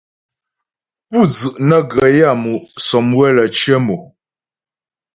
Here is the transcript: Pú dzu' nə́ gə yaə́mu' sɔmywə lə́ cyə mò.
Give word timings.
Pú 1.09 1.19
dzu' 1.31 1.57
nə́ 1.67 1.79
gə 1.91 2.05
yaə́mu' 2.17 2.63
sɔmywə 2.87 3.27
lə́ 3.35 3.47
cyə 3.57 3.75
mò. 3.85 3.97